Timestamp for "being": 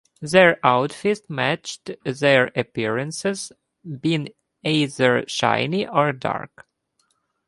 3.99-4.29